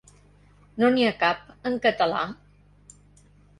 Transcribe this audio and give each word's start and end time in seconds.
No 0.83 0.89
n'hi 0.95 1.05
ha 1.09 1.11
cap 1.25 1.53
en 1.73 1.79
català? 1.85 2.25